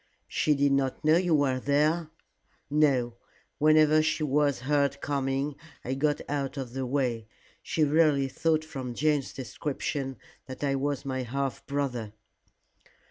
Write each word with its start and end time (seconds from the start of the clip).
"She 0.27 0.55
did 0.55 0.71
not 0.71 1.05
know 1.05 1.17
you 1.17 1.35
were 1.35 1.59
there?" 1.59 2.09
"No. 2.71 3.17
Whenever 3.59 4.01
she 4.01 4.23
was 4.23 4.61
heard 4.61 4.99
coming 4.99 5.55
I 5.85 5.93
got 5.93 6.21
out 6.27 6.57
of 6.57 6.73
the 6.73 6.87
way. 6.87 7.27
She 7.61 7.83
really 7.83 8.27
thought 8.27 8.65
from 8.65 8.95
Jane's 8.95 9.31
description 9.31 10.17
that 10.47 10.63
I 10.63 10.73
was 10.73 11.05
my 11.05 11.21
half 11.21 11.63
brother." 11.67 12.13